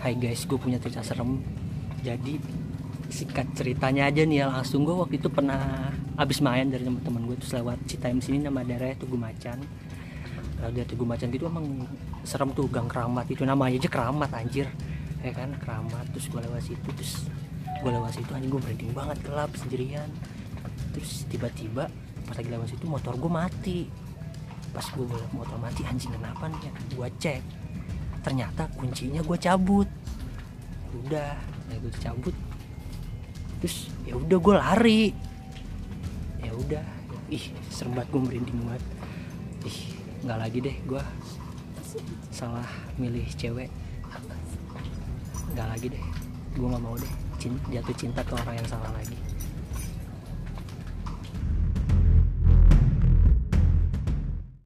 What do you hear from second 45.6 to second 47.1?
lagi deh gue nggak mau